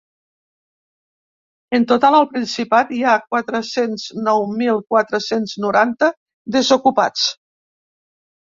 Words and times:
En 1.77 1.83
total 1.91 2.17
al 2.19 2.25
Principat 2.31 2.93
hi 2.99 3.03
ha 3.09 3.13
quatre-cents 3.35 4.07
nou 4.29 4.49
mil 4.63 4.81
quatre-cents 4.95 5.57
noranta 5.67 6.11
desocupats. 6.57 7.29